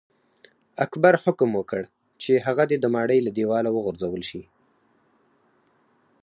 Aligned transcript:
اکبر 0.85 1.13
حکم 1.23 1.49
وکړ 1.55 1.81
چې 2.21 2.31
هغه 2.45 2.63
دې 2.69 2.77
د 2.79 2.85
ماڼۍ 2.95 3.19
له 3.23 3.31
دیواله 3.37 3.69
وغورځول 3.71 4.23
شي. 4.29 4.41